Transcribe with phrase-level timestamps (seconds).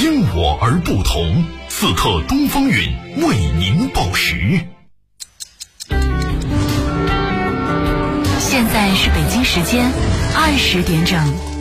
[0.00, 1.44] 因我而不同。
[1.68, 4.60] 此刻东方韵为您报时。
[8.38, 9.90] 现在是北京时间
[10.36, 11.57] 二十点整。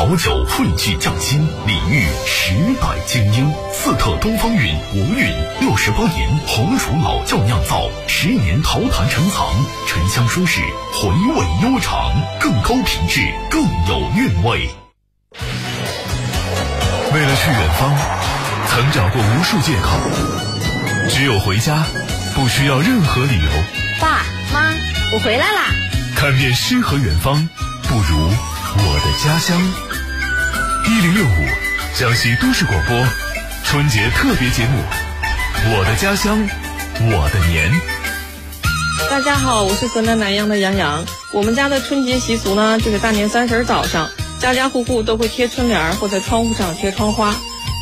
[0.00, 3.52] 好酒汇聚匠心，礼遇时代精英。
[3.70, 5.30] 四特东方韵国韵
[5.60, 9.46] 六十八年红薯老窖酿造，十年陶坛陈藏，
[9.86, 10.62] 沉香舒适，
[10.94, 14.70] 回味悠长，更高品质，更有韵味。
[17.12, 17.94] 为了去远方，
[18.68, 19.90] 曾找过无数借口，
[21.10, 21.84] 只有回家，
[22.34, 23.50] 不需要任何理由。
[24.00, 24.72] 爸妈，
[25.12, 25.64] 我回来啦！
[26.16, 27.46] 看遍诗和远方，
[27.82, 28.30] 不如
[28.78, 29.60] 我的家乡。
[30.90, 31.28] 一零六五，
[31.96, 33.06] 江西都市广播，
[33.64, 34.82] 春节特别节目
[35.72, 36.36] 《我的家乡，
[36.98, 37.70] 我的年》。
[39.08, 41.04] 大家好，我是河南南阳的杨洋。
[41.32, 47.36] 我们家的春节习俗呢，就是大年三十早上，家家户户都会贴春联儿或在窗户上贴窗花。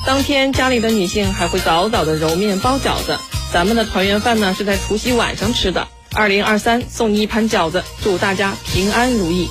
[0.06, 3.17] 当天家里的女性还会早早的揉面包饺子。
[3.50, 5.89] 咱们的团圆饭呢是在除夕晚上吃的。
[6.12, 9.48] 二零二三送你一盘饺子，祝大家平安如意。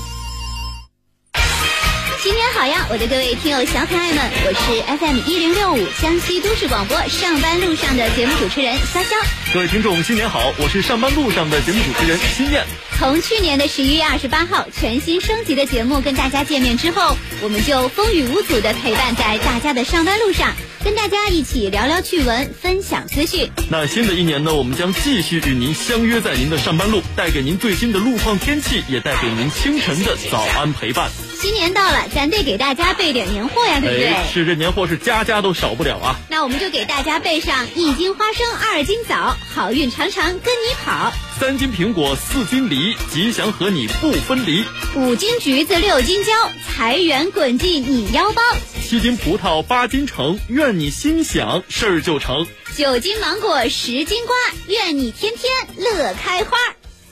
[2.57, 9.13] 好呀，我的各位听友小可爱们，我是 FM 一零六五江西都市广播上班路上的节目主持人潇潇。
[9.53, 12.65] 各位听众，新年好，我是上班路上的节目主持人新燕。
[12.97, 20.51] 从去年的十一月二十八号全新升级的节目跟大家见面之后，我们就风雨无阻的陪伴在大家的上班路上，
[20.87, 23.51] 跟大家一起聊聊趣闻，分享资讯。
[23.69, 31.11] 那新的一年呢，我们将继续与您相约在您的上班路，带给您最新的路况天气，也带给您清晨的早安陪伴。
[31.41, 34.07] 新年到了，咱得给大家备点年货呀，对不对？
[34.07, 36.15] 哎，是这年货是家家都少不了啊。
[36.29, 44.63] 那我们就给大家备上一斤花生，二斤枣，好运常常跟你跑；三斤苹果，四斤梨，吉祥和你不分离；
[44.95, 46.31] 五斤橘子，六斤蕉，
[46.67, 48.41] 财源滚进你腰包；
[48.83, 52.43] 七斤葡萄，八斤橙，愿你心想事儿就成；
[52.75, 54.35] 九斤芒果，十斤瓜，
[54.67, 56.57] 愿你天天乐开花。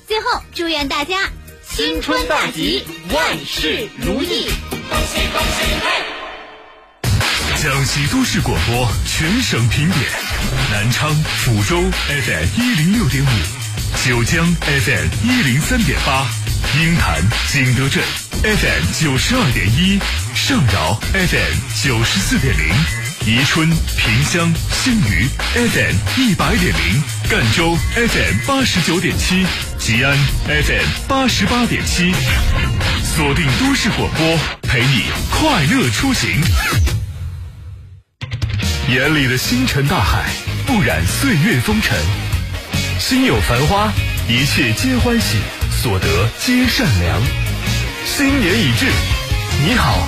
[0.08, 1.30] 最后，祝愿大家。
[1.70, 4.48] 新春大吉，万事如意！
[4.72, 5.88] 恭喜恭喜嘿！
[7.62, 10.02] 江西都市广播全省评点：
[10.72, 11.12] 南昌、
[11.44, 13.28] 抚州 FM 一零六点五，
[14.04, 16.28] 九江 FM 一零三点八，
[16.80, 18.04] 鹰潭、景德镇
[18.44, 20.00] FM 九十二点一，
[20.36, 22.68] 上饶 FM 九十四点零，
[23.26, 29.46] 宜春、萍乡、新余 FM 一百点零，赣州 FM 八十九点七。
[29.80, 30.18] 吉安
[30.48, 32.12] FM 八十八点七，
[33.04, 36.30] 锁定都市广播，陪你快乐出行。
[38.90, 40.26] 眼里的星辰大海，
[40.66, 42.25] 不染岁月风尘。
[43.00, 43.92] 心有繁花，
[44.28, 45.38] 一切皆欢喜，
[45.82, 46.08] 所得
[46.40, 47.22] 皆善良。
[48.06, 48.88] 新年已至，
[49.64, 50.08] 你好，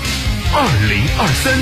[0.54, 1.54] 二零二三。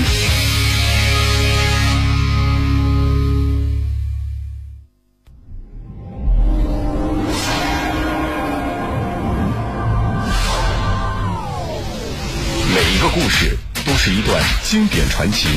[12.73, 15.47] 每一个故事都是一段经典传奇。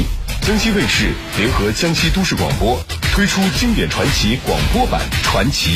[0.40, 2.82] 江西卫视联合江西都市广播
[3.18, 5.70] 推出经典传奇广播版《传奇》。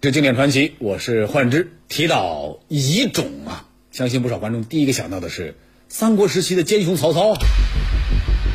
[0.00, 1.72] 这经典传奇，我是幻之。
[1.88, 5.56] 提到遗种啊，相信不少观众第一个想到的是
[5.88, 7.34] 三国时期的奸雄曹操。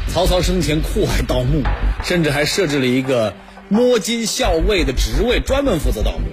[0.08, 1.62] 曹操生前酷爱盗墓，
[2.06, 3.36] 甚至还设置了一个
[3.68, 6.26] 摸金校尉的职位，专门负责盗墓。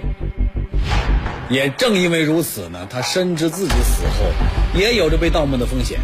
[1.49, 4.31] 也正因为如此呢，他深知自己死后
[4.73, 5.99] 也有着被盗墓的风险，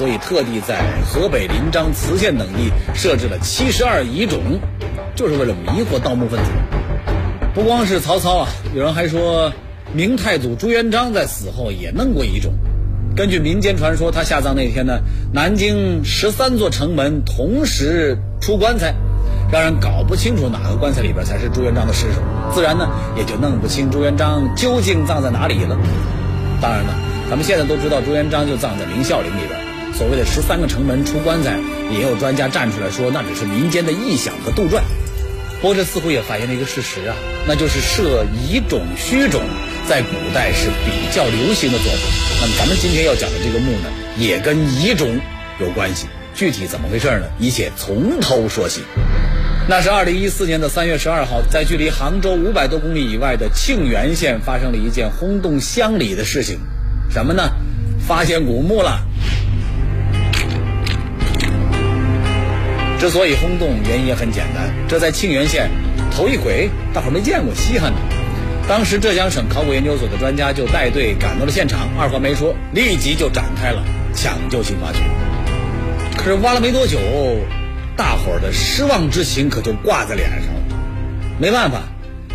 [0.00, 4.58] 所以特地在河北临漳、磁县等地设置了七十二遗冢，
[5.14, 6.50] 就是为了迷惑盗墓分子。
[7.52, 9.52] 不光是曹操啊，有人还说
[9.92, 12.54] 明太祖朱元璋在死后也弄过遗种。
[13.14, 15.00] 根据民间传说，他下葬那天呢，
[15.34, 18.94] 南京十三座城门同时出棺材。
[19.52, 22.22] 让人搞不清楚哪个棺材里边才是朱元璋的尸首，
[22.54, 25.76] 自然呢也就弄不清朱元璋究竟葬在哪里了。
[26.58, 26.94] 当然了，
[27.28, 29.69] 咱们现在都知道朱元璋就葬在明孝陵里边。
[30.00, 31.58] 所谓的十三个城门出棺材，
[31.92, 34.80] 也有专家站出来说那只是民间的臆想和杜撰。
[35.60, 37.14] 不过这似乎也反映了一个事实啊，
[37.46, 39.42] 那就是设遗种虚种
[39.86, 41.98] 在古代是比较流行的做法。
[42.40, 45.20] 那么咱们今天要讲的这个墓呢，也跟遗种
[45.60, 46.06] 有关系。
[46.34, 47.26] 具体怎么回事呢？
[47.38, 48.80] 一切从头说起。
[49.68, 56.58] 那是二零一四年的三月十二号，在距离杭州五百多公里以外的庆元县发生了一件轰动乡里的事情，
[57.10, 57.50] 什么呢？
[58.08, 59.06] 发现古墓了。
[63.00, 65.70] 之所以轰动，原因也很简单，这在庆元县
[66.14, 67.98] 头一回，大伙儿没见过，稀罕的。
[68.68, 73.82] 当时浙江省考古研究所的专家就带队赶到了现场，二话没说，立即就展开了
[74.12, 74.98] 抢救性挖掘。
[76.18, 76.98] 可是挖了没多久，
[77.96, 80.60] 大伙儿的失望之情可就挂在脸上了。
[81.38, 81.84] 没办法，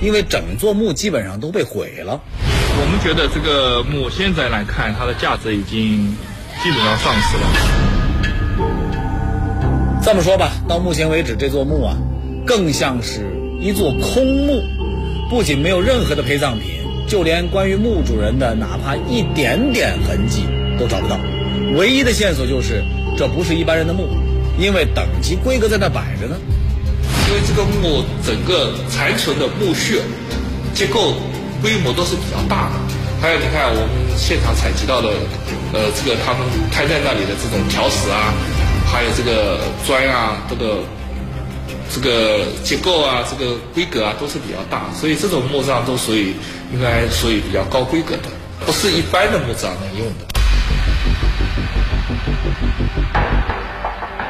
[0.01, 2.19] 因为整座墓基本上都被毁了。
[2.41, 6.17] 我们觉得这个墓现在来看，它的价值已经
[6.63, 7.43] 基本上丧失了。
[10.05, 11.97] 这么说吧，到目前为止，这座墓啊，
[12.45, 13.25] 更像是
[13.59, 14.61] 一座空墓，
[15.31, 16.73] 不仅没有任何的陪葬品，
[17.07, 20.45] 就连关于墓主人的哪怕一点点痕迹
[20.77, 21.17] 都找不到。
[21.75, 22.83] 唯一的线索就是
[23.17, 24.07] 这不是一般人的墓，
[24.59, 26.35] 因为等级规格在那摆着呢。
[27.27, 30.03] 因为这个墓整个残存的墓穴
[30.75, 31.15] 结构
[31.63, 32.75] 规模都是比较大的，
[33.19, 35.09] 还有你看我们现场采集到的，
[35.73, 38.35] 呃，这个他们开在那里的这种条石啊，
[38.91, 40.83] 还有这个砖啊，这个
[41.93, 46.33] 这个结构啊，这个规格啊都是比较大，所以这种墓葬都属于
[46.73, 48.29] 应该属于比较高规格的，
[48.65, 50.25] 不是一般的墓葬能用的。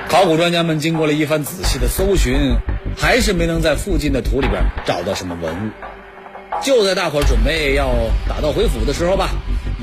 [0.07, 2.56] 考古专家们经过了一番仔细的搜寻，
[2.98, 5.69] 还是没能在附近的土里边找到什么文物。
[6.63, 7.92] 就在大伙准备要
[8.30, 9.30] 打道回府的时候吧，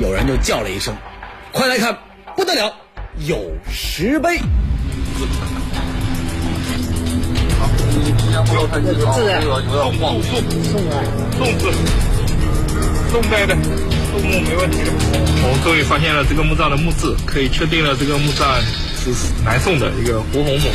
[0.00, 0.96] 有人就叫了一声
[1.52, 1.98] ：“快来看，
[2.34, 2.74] 不得了，
[3.18, 4.38] 有石碑！”
[9.14, 9.38] 字啊，
[10.22, 11.04] 宋宋啊，
[11.38, 11.72] 宋字，
[13.10, 13.54] 宋代的
[14.10, 14.90] 宋墓没问题的。
[15.44, 18.60] 我们终于发现了这个墓葬的墓志，可以确定了这个墓葬
[18.96, 19.12] 是
[19.44, 20.68] 南宋的一个胡洪墓。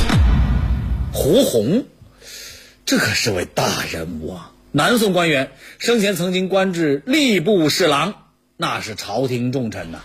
[1.11, 1.85] 胡洪，
[2.85, 4.51] 这可是位大人物啊！
[4.71, 8.13] 南宋官员，生前曾经官至吏部侍郎，
[8.55, 9.99] 那是朝廷重臣呐。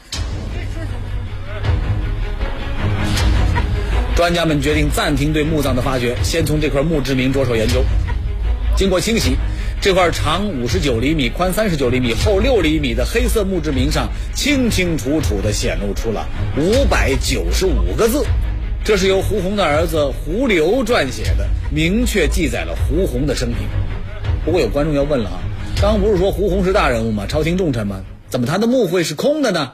[4.15, 7.83] 专家们决定暂停对墓葬的发掘，先从这块墓志铭着手研究。
[8.77, 9.37] 经过清洗，
[9.81, 16.27] 这块长五十九厘米、宽三十九厘米、厚六厘米的黑色墓志铭上，清清楚楚地显露出了
[16.59, 18.25] 五百九十五个字。
[18.85, 23.59] 这是由胡红的儿子胡流撰写的，明确记载了胡红的生平。
[24.45, 25.41] 不过有观众要问了啊，
[25.81, 27.25] 刚刚不是说胡红是大人物吗？
[27.27, 28.03] 朝廷重臣吗？
[28.29, 29.73] 怎么他的墓会是空的呢？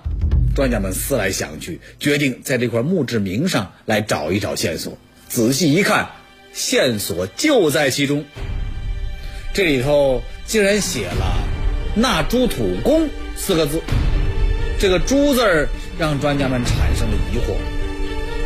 [0.55, 4.99] 专家们思来想去，决定在这块墓志铭上来找一找线索。
[5.29, 6.11] 仔细一看，
[6.53, 8.25] 线索就在其中。
[9.55, 11.45] 这里头竟然写了
[11.95, 13.81] “纳朱土公”四个字，
[14.79, 15.69] 这个“朱”字儿
[15.99, 17.55] 让专家们产生了疑惑。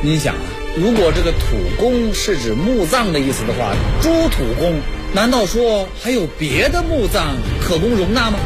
[0.02, 0.40] 您想啊，
[0.76, 4.80] 如果这个“土公”是指墓葬的意思的话，“朱土公”
[5.14, 8.38] 难道说还有别的墓葬可供容纳吗？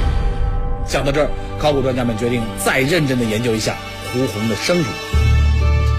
[0.89, 3.77] 想到这儿，考古专家们决定再认真的研究一下
[4.13, 4.87] 胡红的生平。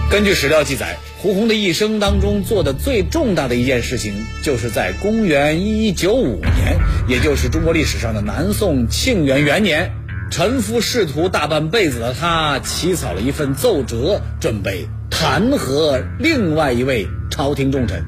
[0.10, 9.92] 根据史料记载，胡红的一生当中做的最重大的一件事情，就是在公元一一九五年，也就是中国历史上的南宋庆元元年，
[10.32, 18.06] 沉浮仕途大半辈子的他，起草了一份奏折，准备弹劾另外一位朝廷重臣。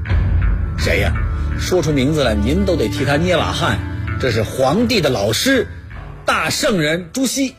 [0.77, 1.11] 谁呀？
[1.59, 3.79] 说出名字来，您都得替他捏把汗。
[4.21, 5.67] 这是皇帝的老师。
[6.29, 7.55] 大圣人朱熹，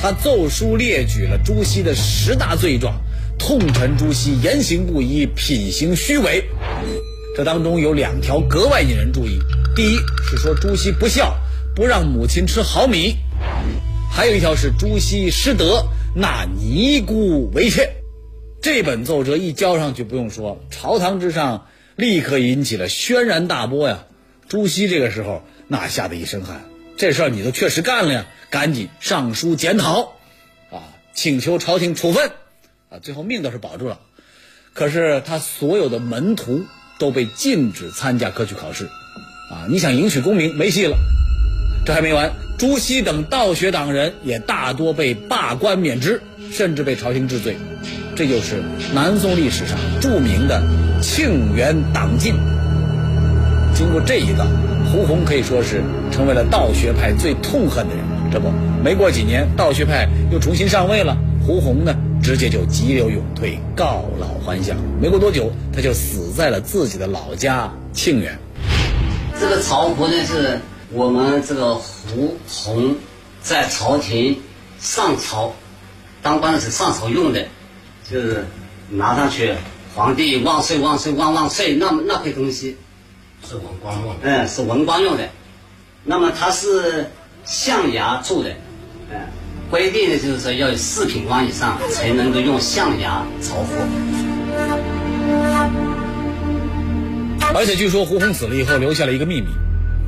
[0.00, 3.00] 他奏书列举了朱熹的十大罪状，
[3.36, 6.44] 痛陈朱熹言行不一、品行虚伪。
[7.36, 9.40] 这当中有两条格外引人注意：
[9.74, 11.36] 第一是说朱熹不孝，
[11.74, 13.16] 不让母亲吃好米；
[14.08, 17.90] 还有一条是朱熹失德，纳尼姑为妾。
[18.62, 21.66] 这本奏折一交上去，不用说，朝堂之上
[21.96, 24.04] 立刻引起了轩然大波呀。
[24.48, 26.66] 朱熹这个时候那吓得一身汗。
[26.96, 30.14] 这事儿你都确实干了呀，赶紧上书检讨，
[30.70, 32.30] 啊，请求朝廷处分，
[32.88, 34.00] 啊，最后命倒是保住了，
[34.72, 36.64] 可是他所有的门徒
[36.98, 38.86] 都被禁止参加科举考试，
[39.50, 40.96] 啊，你想迎娶功名没戏了。
[41.84, 47.58] 这还没完，朱熹等道学党人也大多被罢官免职，甚至被朝廷治罪，
[48.16, 48.62] 这就是
[48.94, 50.62] 南宋历史上著名的
[51.02, 52.34] 庆元党禁。
[53.74, 54.75] 经过这一个。
[54.92, 58.04] 胡洪可以说是成为了道学派最痛恨的人。
[58.32, 58.50] 这不，
[58.82, 61.16] 没过几年，道学派又重新上位了。
[61.46, 64.76] 胡洪呢，直接就急流勇退，告老还乡。
[65.00, 68.36] 没过多久，他就死在了自己的老家庆元。
[69.38, 70.58] 这个朝服呢，是
[70.92, 72.96] 我们这个胡洪
[73.42, 74.38] 在朝廷
[74.80, 75.52] 上朝
[76.22, 77.44] 当官的时候上朝用的，
[78.10, 78.44] 就是
[78.90, 79.54] 拿上去，
[79.94, 82.76] 皇帝万岁万岁万万岁，那那块东西。
[83.48, 85.28] 是文官用的，嗯，是文官用的。
[86.02, 87.10] 那么它是
[87.44, 88.50] 象牙做的，
[89.10, 89.16] 嗯，
[89.70, 93.76] 规定的就是说要有四品官以上才能够用象牙朝服。
[97.54, 99.46] 而且据说胡红死了以后留下了一个秘密，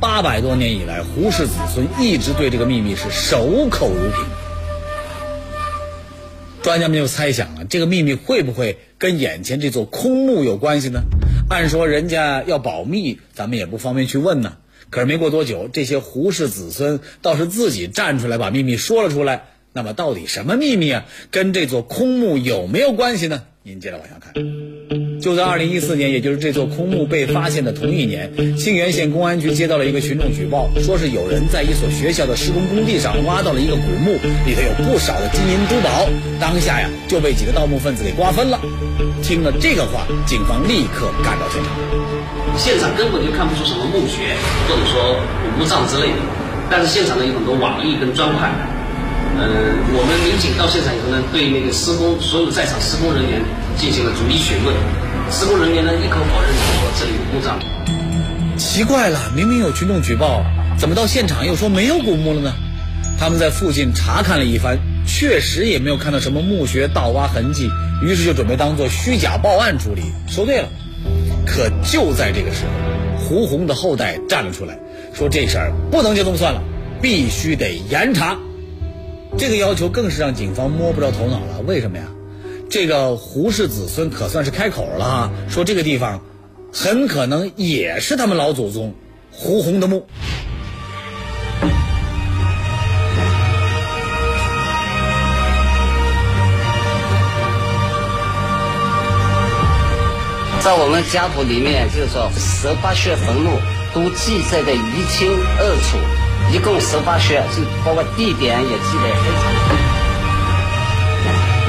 [0.01, 4.25] 八百多年以来，胡氏子孙一直对这个秘密是守口如瓶。
[6.61, 11.01] 专家们就猜想啊，这个秘密会不会跟眼前这座空墓有关系呢？
[11.49, 14.57] 按说人家要保密，咱们也不方便去问呢。
[14.91, 19.45] 可是没过多久，这些胡氏子孙倒是自己站出来把秘密说了出来。
[19.73, 21.05] 那么到底什么秘密啊？
[21.31, 23.43] 跟这座空墓有没有关系呢？
[23.63, 24.33] 您接着往下看。
[25.21, 34.13] 就在二零一四年，也就是这座空墓被发现的同一年，沁源县公安局接到了一个群众举报，说是有人在一所学校的施工工地上挖到了一个古墓，
[34.45, 36.07] 里头有不少的金银珠宝。
[36.39, 38.59] 当下呀，就被几个盗墓分子给瓜分了。
[39.21, 41.71] 听了这个话，警方立刻赶到现场。
[42.57, 44.35] 现场根本就看不出什么墓穴
[44.67, 46.19] 或者说古墓葬之类的，
[46.69, 48.49] 但是现场呢有很多瓦砾跟砖块。
[49.39, 49.47] 呃，
[49.95, 53.39] 我们民警到现场以后呢，对那个施工所有在场施工人员
[53.77, 54.75] 进行了逐一询问。
[55.31, 57.59] 施工人员呢，一口否认说这里有故障。
[58.57, 60.43] 奇怪了，明明有群众举报，
[60.79, 62.53] 怎么到现场又说没有古墓了呢？
[63.19, 67.69] 他们在附近查看了一番，确实也没有看到什么墓穴盗挖痕迹，
[68.01, 70.67] 于是就准备当做虚假报案处理，说对了。
[71.45, 74.79] 可就在这个时候，胡红的后代站了出来，
[75.13, 76.61] 说这事儿不能就这么算了，
[77.01, 78.35] 必须得严查。
[79.37, 81.61] 这个要求更是让警方摸不着头脑了。
[81.67, 82.05] 为什么呀？
[82.69, 86.21] 这个胡氏子孙可算是开口了哈，说这个地方
[86.71, 88.93] 很可能也是他们老祖宗
[89.31, 90.05] 胡红的墓。
[100.61, 103.57] 在我们家谱里面，就是说十八穴坟墓
[103.95, 105.97] 都记载的一清二楚。
[106.53, 109.88] 一共十八穴，就包括地点也记得非常。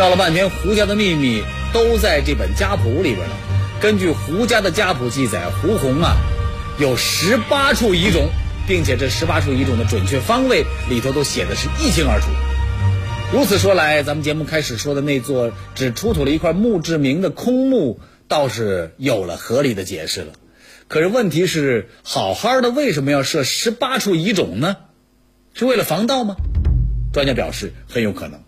[0.01, 1.43] 闹了半天，胡家的秘密
[1.75, 3.37] 都在这本家谱里边了。
[3.83, 6.17] 根据胡家的家谱记载，胡红啊
[6.79, 8.31] 有十八处遗种，
[8.67, 12.29] 并且这十八处遗种的准确方位里头都写的是一清二楚。
[13.31, 20.33] 如此说来，咱们节目开始说的那座只出土了一块墓志铭的空墓，倒是有了合理的解释了。
[20.89, 24.79] 可是问题是，好好的为什么要设十八处遗种呢？
[25.53, 26.37] 是为了防盗吗？
[27.13, 28.41] 专家表示很有可能。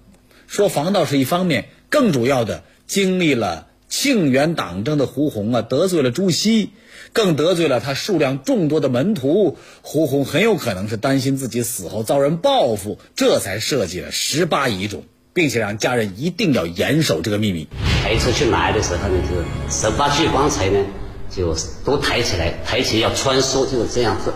[0.53, 6.73] 说防盗是一方面，更主要的，经历了庆元党争的胡红啊，得罪了朱熹，
[7.15, 9.57] 更得罪了他数量众多的门徒。
[9.81, 17.67] 胡红很有可能是担心自己死后遭人报复，这才设计了十八遗种，并且让家人一定要严守这个秘密。
[18.03, 20.85] 抬出去埋的时候呢，就十八具棺材呢。
[21.35, 24.35] 就都抬起来，抬起要穿梭，就是这样子。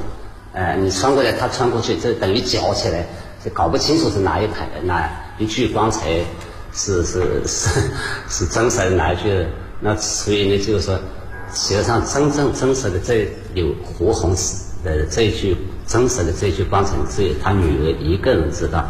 [0.54, 3.04] 呃，你穿过来，他穿过去，这等于绞起来，
[3.44, 6.20] 就搞不清楚是哪一排的哪一具棺材
[6.72, 7.80] 是是是
[8.28, 9.46] 是真实的哪一具。
[9.80, 10.98] 那所以呢，就是说，
[11.52, 14.34] 实际上真正真实的这有胡红
[14.84, 18.84] 的这一具真实的这具棺材，只有他女儿一个人知道，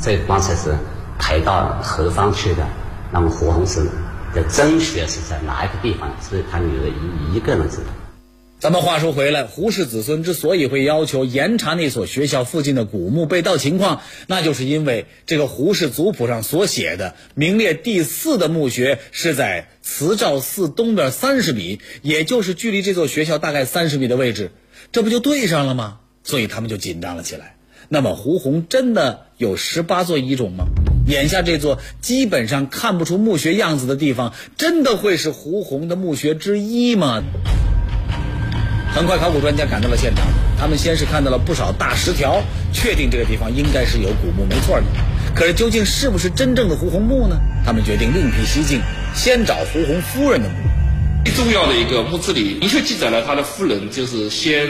[0.00, 0.74] 这棺材是
[1.18, 2.66] 抬到何方去的。
[3.12, 3.86] 那么胡红是。
[4.32, 6.08] 的真穴是在哪一个地方？
[6.20, 7.90] 只有他女儿一一个人知道。
[8.60, 24.50] 咱们话说回来，胡氏子孙之所以会要求严查那所学校附近的古墓被盗情况，那就是因为这个胡氏族谱上所写的名列第四的墓穴是在慈照寺东边三十米，也就是距离这座学校大概三十米的位置，
[24.92, 26.00] 这不就对上了吗？
[26.22, 27.56] 所以他们就紧张了起来。
[27.88, 30.66] 那么胡红真的有十八座遗种吗？
[31.06, 37.22] 眼下这座基本上看不出墓穴样子的地方，真的会是胡红的墓穴之一吗？
[39.00, 40.26] 很快，考古专家赶到了现场，
[40.58, 44.84] 他们先是看到了不少大石条，确定这个地方应该是有古墓，没错的。
[45.34, 47.34] 可是究竟是不是真正的胡红墓呢？
[47.64, 48.78] 他们决定另辟蹊径，
[49.14, 50.54] 先找胡红夫人的墓。
[51.24, 54.68] 最重要的一个墓志里明确记载了他的夫人就是先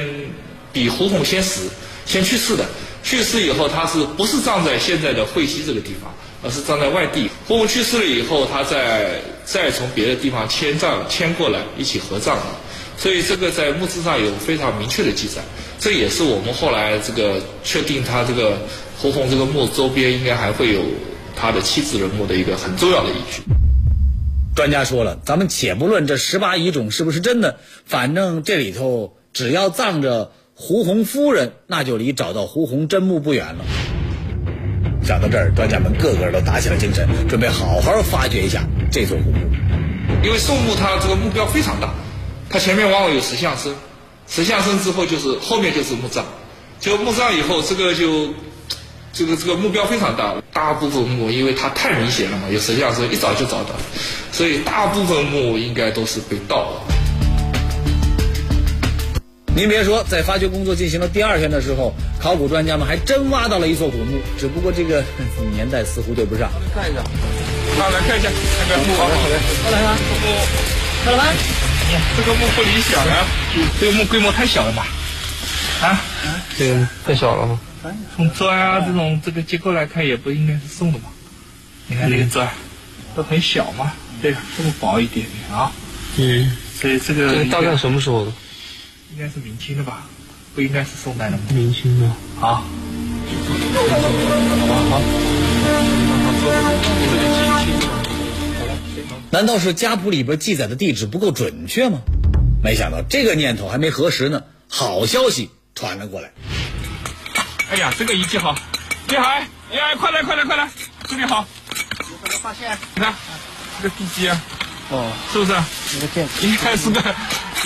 [0.72, 1.68] 比胡红先死，
[2.06, 2.64] 先去世的。
[3.02, 6.14] 去世以后，他是不是葬在现在的惠西这个地方？
[6.44, 7.28] 而是葬在外地。
[7.48, 12.38] 胡红去世了以后，他再再从别的地方迁葬迁过来一起合葬，
[13.00, 15.42] 所以这个在墓志上有非常明确的记载。
[15.78, 18.58] 这也是我们后来这个确定他这个
[18.98, 20.82] 胡红这个墓周边应该还会有
[21.34, 23.42] 他的妻子人墓的一个很重要的依据。
[24.54, 33.64] 专家说了，咱们且不论这十八遗种是不是真的，反正这里头只要葬着胡红夫人，那就离找到胡红真墓不远了。
[35.02, 39.38] 讲到这儿，专家们个个都打起了精神，准备好好发掘一下这座古墓。
[40.22, 41.94] 因为宋墓它这个目标非常大，
[42.52, 43.72] 它前面往往有石像生，
[44.28, 46.24] 石像生之后就是后面就是墓葬，
[46.80, 48.34] 就墓葬以后这个就
[49.12, 53.76] 这个这个目标非常大，大部分墓因为它太明显了嘛，有石像生一早就找到，
[54.32, 56.82] 所以大部分墓应该都是被盗了。
[59.54, 65.04] 您别说，在发掘工作进行了第二天的时候，考古专家们还真挖到了一座古墓，只不过这个
[65.54, 66.50] 年代似乎对不上。
[66.74, 67.02] 看一下，
[67.78, 68.28] 好，来看一下
[68.68, 68.94] 那个墓。
[68.96, 69.36] 好嘞，好嘞。
[69.62, 71.04] 过来吧，墓。
[71.04, 71.69] 看了吗？
[72.16, 73.26] 这个墓不理想啊，
[73.80, 74.86] 这个墓规模太小了吧？
[75.82, 76.00] 啊？
[76.58, 77.60] 这个太小了吗？
[78.14, 81.08] 从砖啊这种这个结构来看，也不应该是送的吧？
[81.86, 82.48] 你看这个砖
[83.16, 85.72] 都很小嘛，对，这么薄一点点啊。
[86.16, 86.56] 嗯。
[86.80, 88.32] 所以这个大概什么时候的？
[89.12, 90.06] 应该是明清的吧，
[90.54, 91.42] 不应该是宋代的吗。
[91.50, 92.08] 明清的。
[92.38, 92.64] 好。
[99.30, 102.00] 难道是家谱里边记载的地址不够准确吗？
[102.62, 106.30] 没想到这个念头还没核实呢，好消息传了过来。
[107.70, 108.54] 哎呀，这个仪器好，
[109.08, 109.46] 厉害！
[109.70, 110.68] 哎呀，快来快来快来，
[111.08, 111.46] 这里好。
[111.70, 112.76] 有什么发现？
[112.96, 113.14] 你看，
[113.80, 114.42] 这个地基啊，
[114.90, 115.52] 哦，是不是？
[115.96, 117.14] 一个建筑，应该是个，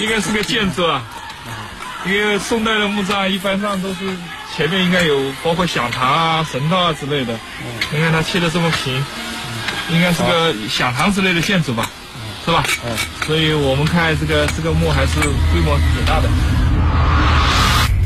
[0.00, 1.02] 应该是个建筑啊。
[2.06, 4.14] 因为宋代的墓葬一般上都是
[4.54, 7.32] 前面应该有包括响堂啊、神道啊之类的。
[7.34, 7.66] 嗯。
[7.92, 9.02] 你看它切的这么平，
[9.90, 11.90] 应该是个响堂之类的建筑吧？
[12.44, 12.64] 是吧？
[12.86, 12.96] 嗯。
[13.26, 16.28] 所以我们看这个这个墓还是规模挺大的。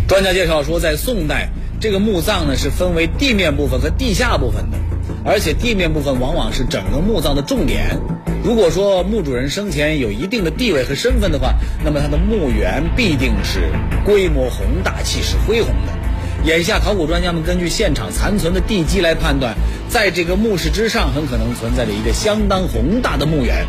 [0.07, 1.49] 专家介绍说，在宋代，
[1.81, 4.79] 这个墓葬呢是分为地面部分和地下部分的，
[5.25, 7.99] 而且地面部分往往是整个墓葬的重点。
[8.45, 11.55] 如果说墓主人生前有一定的地位和身份的话，
[11.85, 13.71] 那么他的墓园必定是
[14.05, 15.98] 规模宏大、气势恢宏的。
[16.45, 19.55] 眼下，考古专家们根据现场残存的地基来判断，
[19.91, 23.67] 在这个墓室之上很可能存在着一个相当宏大的墓园。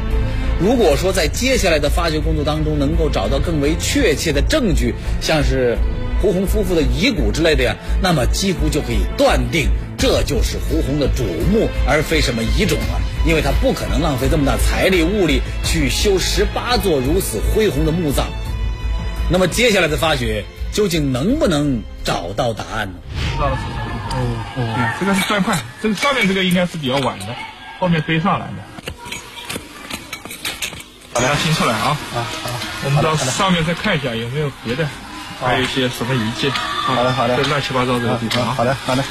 [0.61, 5.77] 如果说在接下来的发掘工作当中能够找到更为确切的证据，像是
[6.21, 13.01] 胡红夫妇的遗骨之类的呀，那么几乎就可以断定这就是胡红的主墓，而非什么遗冢了。
[13.25, 18.27] 因为他不可能浪费这么大财力物力去修十八座如此恢宏的墓葬。
[19.29, 22.99] 那么接下来的发掘究竟能不能找到答案呢？
[23.33, 23.57] 知道了，
[24.11, 24.17] 哦
[24.55, 27.27] 哦，这个是砖块，这个上面这个应该是比较晚的，
[27.79, 28.53] 后面堆上来的。
[31.11, 31.97] 把它清出来啊！
[32.15, 32.49] 啊好，
[32.85, 34.87] 我们到上面再看一下有没有别的，
[35.41, 36.49] 还有一些什么遗迹。
[36.49, 38.55] 好的好的，这乱七八糟这个地方。
[38.55, 39.03] 好的好的。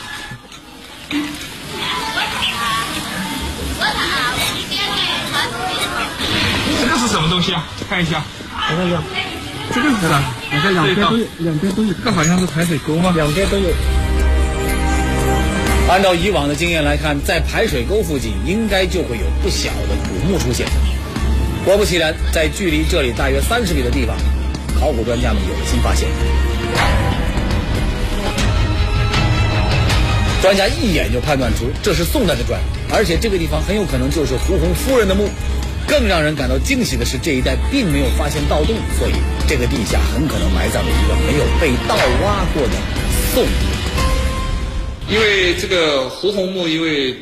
[6.80, 7.62] 这个是什么东西啊？
[7.90, 8.22] 看一下。
[8.70, 9.02] 我看一下。
[9.74, 10.20] 这个是啥？
[10.50, 11.92] 好像两边都有，两边都有。
[11.92, 13.12] 这个好像是排水沟吗？
[13.14, 13.68] 两边都有。
[15.88, 20.66] 按照以往的经验来看，在排水沟附近应该就会有不小的古墓出现。
[21.64, 24.16] 果不其然，在距离这里大约三十米的地方，
[24.78, 26.08] 考古专家们有了新发现。
[30.40, 32.60] 专家一眼就判断出这是宋代的砖，
[32.92, 35.28] 而且这个地方很有可能就是胡红夫人的墓。
[35.88, 39.14] 更让人感到惊喜的是，这一带并没有发现盗洞，所以
[39.48, 42.74] 这个地下很可能埋葬了一个没有被盗挖过的
[43.32, 43.50] 宋墓。
[45.08, 47.16] 因为这个胡红墓，因为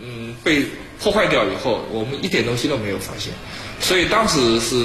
[0.00, 0.64] 嗯被
[1.02, 3.32] 破坏掉以后，我们一点东西都没有发现，
[3.80, 4.76] 所以当时是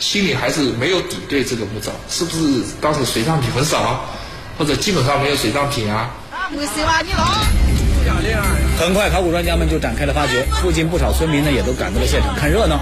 [0.00, 4.00] 心里还是没有底对这个墓葬，是不是当时随葬品很少啊，
[4.58, 6.10] 或者基本上没有随葬品啊？
[8.78, 12.78] 很快，考古专家们就展开了发掘，附近不少村民呢也都赶到了现场看热闹。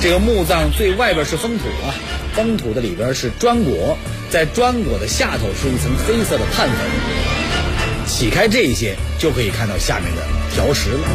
[0.00, 1.92] 这个墓葬最外边是封土啊，
[2.34, 3.96] 封土的里边是砖椁，
[4.30, 6.76] 在砖椁的下头是一层黑色的碳粉。
[8.06, 10.22] 起开这些，就可以看到下面的
[10.54, 11.08] 条石了。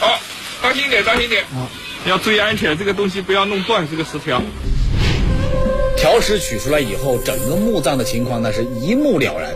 [0.00, 0.18] 好，
[0.62, 1.68] 当心点，当心点，啊
[2.06, 4.40] 要注意安全，这个东西不要弄断这个石条。
[5.98, 9.50] 条石取出来以后，整个墓葬的情况那是一目了然。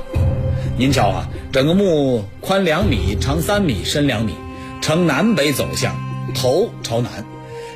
[0.76, 4.34] 您瞧啊，整个墓宽两米，长三米，深两米，
[4.80, 5.94] 呈南北走向，
[6.34, 7.24] 头朝南。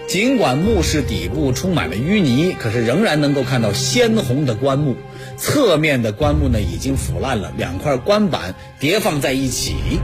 [0.09, 4.97] 尽管墓室底部充满了淤泥，可是仍然能够看到鲜红的棺木。
[5.37, 10.01] 侧面的棺木呢已经腐烂了，两块棺板叠放在一起。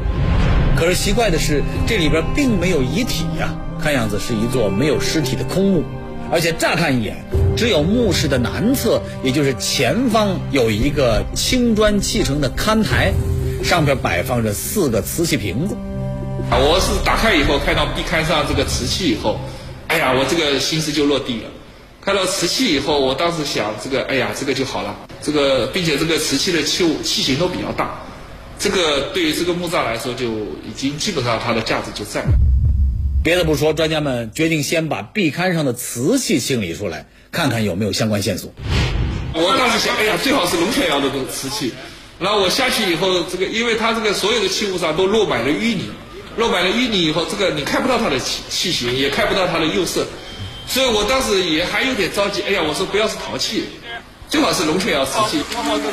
[0.77, 5.83] 可是奇怪的是，这里边并没有遗体呀，看样子是一座没有尸体的空墓。
[6.33, 7.14] 而且乍看一眼，
[7.55, 13.12] 只有墓室的南侧，也就是前方有一个青砖砌成的龛台，
[13.62, 15.77] 上边摆放着四个瓷器瓶子。
[16.51, 19.38] 啊，我是打开以后看到壁龛上这个瓷器以后，
[19.88, 21.51] 哎呀，我这个心思就落地了。
[22.01, 24.97] 看到瓷器以后，我当时想，这个哎呀，这个就好了。
[25.21, 27.90] 这个并且这个瓷器的器物器型都比较大，
[28.59, 30.29] 这个对于这个墓葬来说，就
[30.66, 32.31] 已经基本上它的价值就在了。
[33.22, 38.52] 别的不说，专家们决定先把壁龛上的瓷器清理出来，看看有没有相关线索。
[39.32, 41.72] 我当时想，哎呀，最好是龙泉窑的瓷器。
[42.18, 45.90] 然后我下去以后，这个因为它这个所有的器物上都落满了淤泥，
[46.37, 50.04] 落满了淤泥以后，这个你看不到它的器器型，也看不到它的釉色，
[50.66, 52.42] 所以我当时也还有点着急。
[52.42, 53.64] 哎呀，我说不要是陶器，
[54.28, 55.40] 最好是龙泉窑瓷器。
[55.48, 55.92] 不好不要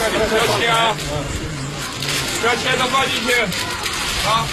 [0.00, 0.96] 盖不要切啊，
[2.40, 3.32] 不要切都放进去，
[4.26, 4.48] 啊。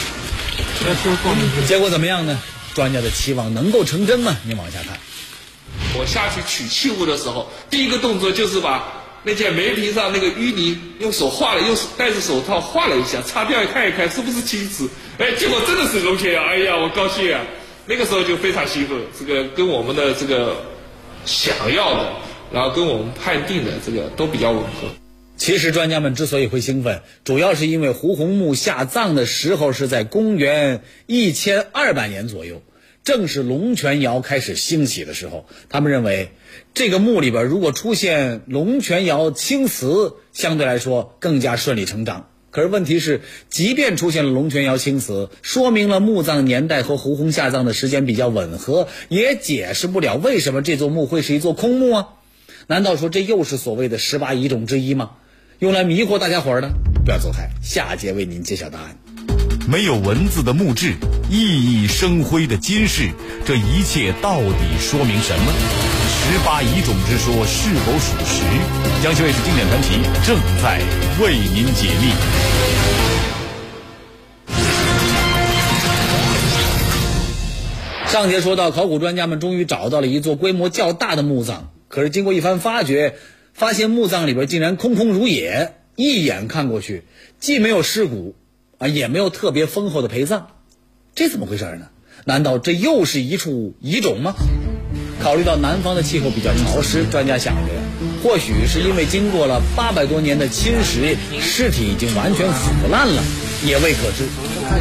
[1.68, 2.39] 结果怎么样呢？
[2.74, 4.38] 专家的期望能够成真吗？
[4.46, 4.98] 你往下看。
[5.98, 8.88] 我下去取器物的时候，第一个动作就是把
[9.24, 14.89] 那件梅瓶上那个淤泥用手画了，用手戴着手套画了一下，擦掉看一看是不是青瓷。
[15.18, 17.42] 哎，结果真的是龙泉窑，哎呀，我高兴啊！
[17.86, 20.56] 那个时候就非常兴奋，这个跟我们的这个
[21.26, 22.13] 想要的，
[22.52, 24.88] 然后跟我们判定的这个都比较吻合。
[25.39, 32.62] 其实专家们之所以会兴奋，主要是因为胡洪墓下葬的时候是在公元一千二百年左右，
[33.06, 35.45] 正是龙泉窑开始兴起的时候。
[35.69, 36.32] 他们认为，
[36.73, 42.28] 这个墓里边如果出现龙泉窑青瓷，相对来说更加顺理成章。
[42.52, 52.08] 可是问题是，即便出现了龙泉窑青瓷，说明了墓葬年代和胡洪下葬的时间比较吻合，也解释不了为什么这座墓会是一座空墓啊？
[52.67, 55.12] 难道说这又是所谓的十八遗种之一吗？
[55.60, 56.72] 用来迷惑大家伙儿的，
[57.04, 58.98] 不要走开，下节为您揭晓答案。
[59.67, 60.93] 没有文字的墓志，
[61.30, 63.10] 熠熠生辉的金饰，
[63.45, 65.52] 这一切到底说明什么？
[66.08, 68.41] 十八遗种之说是否属实？
[69.04, 70.80] 江西卫视经典传奇正在
[71.22, 72.13] 为您解密。
[78.08, 83.15] 上节说到，考古专家们终于找到了一座规模较大的墓葬，可是经过一番发掘。
[83.60, 87.04] 发现墓葬里边竟然空空如也，一眼看过去，
[87.41, 88.34] 既没有尸骨，
[88.78, 90.48] 啊，也没有特别丰厚的陪葬，
[91.13, 91.89] 这怎么回事呢？
[92.24, 94.34] 难道这又是一处遗种吗？
[95.22, 97.74] 考虑到南方的气候比较潮湿，专家想着，
[98.24, 103.22] 或许是因为经过了八百多年的侵蚀，尸体已经完全腐烂了，
[103.67, 104.24] 也未可知。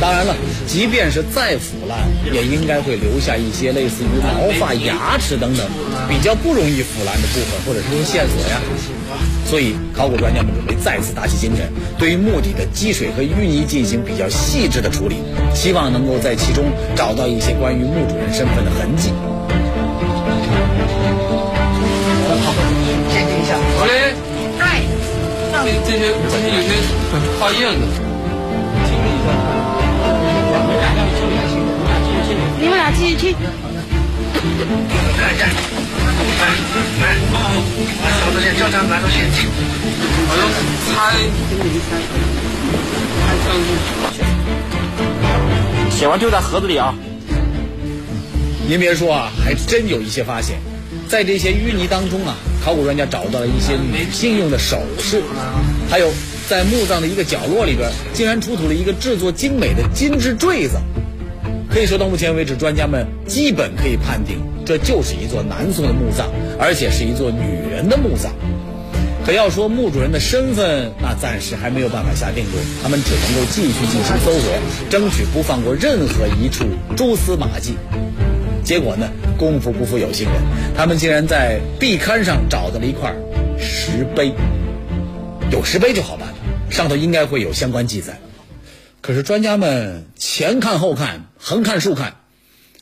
[0.00, 0.34] 当然了，
[0.66, 1.98] 即便是再腐烂，
[2.32, 5.66] 也应该会留下一些类似于毛发、牙齿等等
[6.08, 8.60] 比较不容易腐烂的部分，或者是线索呀。
[9.46, 11.66] 所以，考古专家们准备再次打起精神，
[11.98, 15.16] 对于墓地的积水和淤泥进行比较细致的处理，
[15.54, 19.10] 希望能够在其中找到一些关于墓主人身份的痕迹。
[22.44, 22.54] 好，
[23.10, 23.56] 鉴定一下。
[23.78, 24.14] 好嘞。
[24.58, 24.82] 哎。
[25.60, 26.68] 这这些这些有些
[27.10, 27.84] 很怕验的，
[32.88, 33.32] 俩继续去。
[33.32, 33.36] 来
[35.32, 35.52] 一下，来
[37.02, 37.04] 来，
[38.02, 39.38] 把手这些胶章拿到现场。
[40.26, 40.42] 好像
[40.88, 40.90] 猜，
[45.90, 46.94] 写完丢在盒子里啊。
[48.66, 50.58] 您别说啊，还真有一些发现，
[51.08, 55.22] 在这些淤泥当中啊，考古专家找到了一些女性用的首饰，
[55.90, 56.10] 还有
[56.48, 60.80] 在墓葬的一个角落里边，竟然出土了一个制作精美的金质坠子。
[61.70, 66.26] 可以说到目前为止，专家们基本可以判定，这就是一座南宋的墓葬，
[66.58, 68.32] 而且是一座女人的墓葬。
[69.24, 74.50] 可要说墓主人的身份，那暂时还没有办法下定论，他们只能够继续进行搜索，
[74.88, 76.64] 争取不放过任何一处
[76.96, 77.74] 蛛丝马迹。
[78.64, 80.34] 结果呢，功夫不负有心人，
[80.74, 83.14] 他们竟然在壁龛上找到了一块
[83.58, 84.32] 石碑。
[85.50, 86.34] 有石碑就好办了，
[86.70, 88.18] 上头应该会有相关记载。
[89.00, 92.16] 可是专家们前看后看，横看竖看，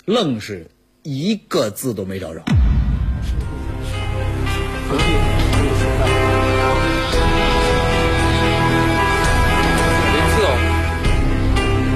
[0.04, 0.70] 愣是
[1.02, 2.42] 一个字都没找着。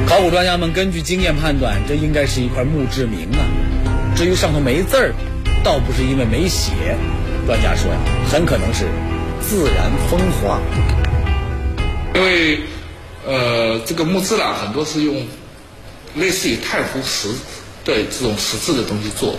[0.06, 3.42] 考古专家们根据经验判断，这应该是一块墓志铭啊。
[4.14, 5.14] 至于上头没字儿，
[5.64, 6.72] 倒不是因为没写，
[7.46, 7.98] 专家说呀，
[8.30, 8.86] 很可能是
[9.40, 10.60] 自然风化，
[12.14, 12.60] 因为。
[13.30, 15.24] 呃，这个木质呢，很多是用
[16.16, 17.28] 类似于太湖石
[17.84, 19.38] 的这种石质的东西做的。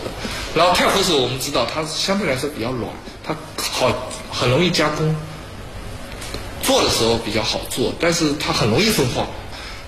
[0.56, 2.90] 然后太湖石我们知道它相对来说比较软，
[3.22, 5.14] 它好很容易加工，
[6.64, 9.28] 做的时候比较好做，但是它很容易风化，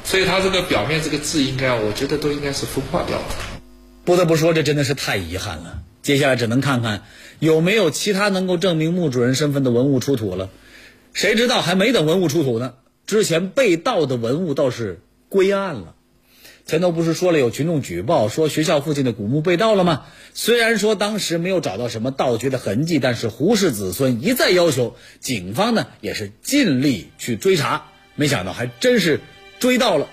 [0.04, 3.24] 所以它这个表面这个字应该，我觉得都应该是风化掉的。
[4.04, 5.80] 不得不说，这真的是太遗憾了。
[6.02, 7.04] 接下来只能看看
[7.39, 10.50] 有没有其他能够证明墓主人身份的文物出土了。
[11.13, 12.74] 谁知道还没等文物出土呢？
[13.06, 15.96] 之前被盗的文物倒是归案了。
[16.66, 20.06] 前头不是说了有群众举报说学校附近的古墓被盗了吗？
[20.34, 29.20] 虽然说当时没有找到什么盗掘的痕迹，但是胡氏子孙一再要求，警方呢也是尽力去追查，没想到还真是
[29.60, 30.08] 追到了。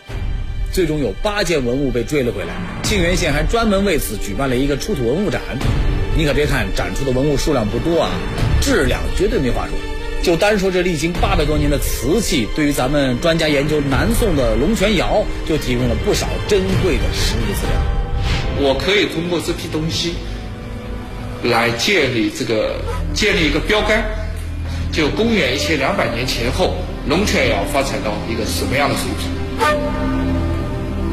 [0.73, 5.41] 最终有八件文物被追了回来，庆元县还专门为此举办了一个出土文物展。
[6.17, 8.11] 你可别看展出的文物数量不多啊，
[8.61, 10.00] 质量绝对没话说。
[10.23, 17.73] 就单说这历经八百多年的瓷器，对于咱们专家研究南宋的龙泉窑，就提供了不少珍贵的实物资料。
[18.63, 20.15] 我可以通过这批东西
[21.45, 22.77] 来建立这个
[23.15, 24.05] 建立一个标杆，
[24.93, 26.75] 就公元一千两百年前后，
[27.09, 29.31] 龙泉窑发展到一个什么样的水平？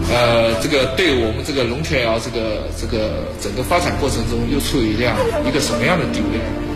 [0.09, 5.15] 呃，这个对我们这个龙泉窑这个这个整个发展过程中又处于一样
[5.47, 6.66] 一个什么样的地位？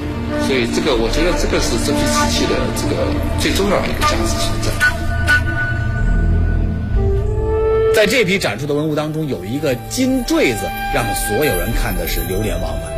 [0.47, 3.07] 所以，这个我觉得这个是这批瓷器的这个
[3.39, 4.71] 最重要的一个价值所在。
[7.93, 12.91] 在这批展出的文物当中，有一个金坠子，让所有人看的是流连忘返。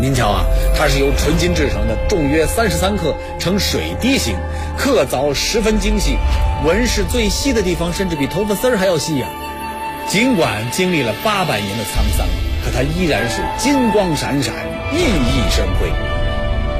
[0.00, 0.44] 您瞧啊，
[0.76, 4.36] 它是由纯金制成的，重约三十三克，呈水滴形，
[4.78, 6.16] 刻凿十分精细，
[6.64, 9.26] 纹饰最细的地方甚至比头发丝儿还要细呀。
[10.06, 12.26] 尽管经历了八百年的沧桑，
[12.62, 14.54] 可它依然是金光闪闪，
[14.92, 16.05] 熠熠生辉。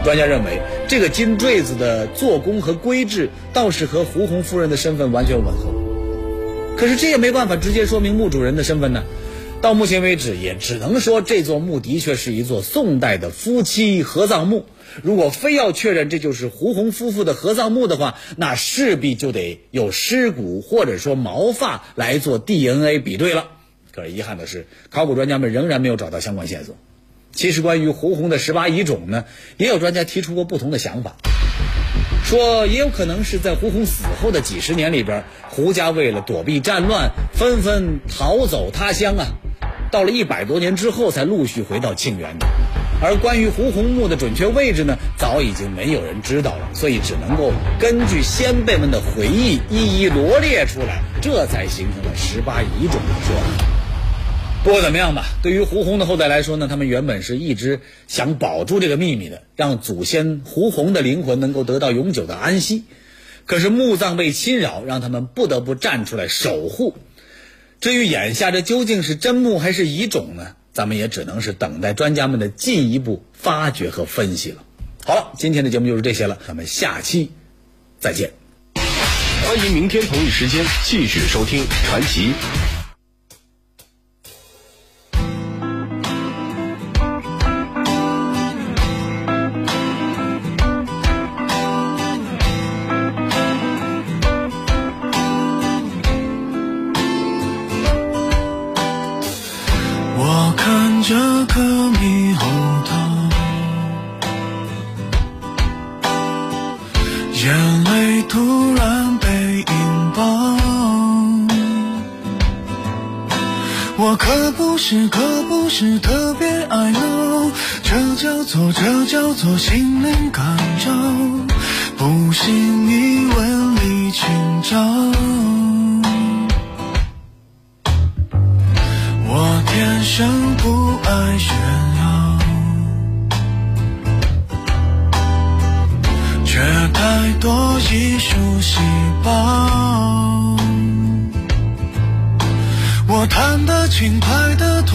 [0.07, 6.77] 专家认为，这个金坠子的做工和规制倒是和胡红夫人的身份完全吻合。
[6.79, 9.03] 可是这也没办法直接说明墓主人的身份呢。
[9.61, 14.66] 到目前为止，也只能说这座墓的确是一座宋代的夫妻合葬墓。
[15.03, 23.49] 如果非要确认这就是胡红夫妇的合葬墓的话，那势必就得有尸骨或者说毛发来做 DNA 比对了。
[23.90, 26.77] 可是遗憾的是，考古专家们仍然没有找到相关线索。
[27.37, 29.27] 其实，关于胡红的十八遗种呢，
[29.59, 31.16] 也有专家提出过不同的想法，
[32.25, 39.27] 说也有可能是在胡红死后的几十年里边，胡家为了躲避战乱，纷纷逃走他乡啊，
[39.92, 42.35] 到了一百多年之后才陆续回到庆元。
[43.03, 53.75] 而关于胡红墓的准确位置呢，早已经没有人知道了，所以只能够根据先辈们的回忆一一罗列出来，这才形成了十八遗种的说法。
[54.66, 62.83] 不过怎么样吧，对于胡红的后代来说呢，他们原本是一直想保住这个秘密的，让祖先胡红的灵魂能够得到永久的安息。
[63.44, 66.96] 可是墓葬被侵扰，让他们不得不站出来守护。
[67.81, 70.57] 至于眼下这究竟是真墓还是遗种呢？
[70.72, 74.64] 咱们也只能是等待专家们的进一步发掘和分析了。
[75.05, 77.31] 好了，今天的节目就是这些了，咱们下期
[78.00, 78.33] 再见。
[79.44, 82.22] 欢迎明天同一时间继续收听《传奇》。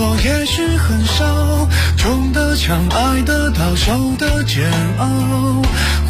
[0.04, 5.62] 我也许很少，撞得墙，爱得到，受的煎熬，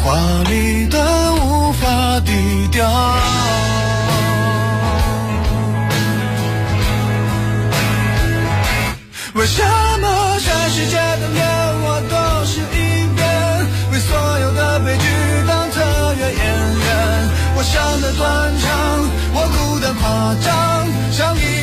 [0.02, 0.16] 华
[0.48, 0.98] 丽的
[1.34, 2.32] 无法低
[2.70, 2.88] 调。
[9.34, 9.62] 为什
[10.00, 11.46] 么全世界的脸
[11.84, 13.20] 我都是一遍？
[13.92, 15.06] 为所有的悲剧
[15.46, 15.80] 当特
[16.18, 16.44] 约演
[16.80, 18.70] 员，我想的断肠，
[19.34, 21.61] 我哭的夸张，像一。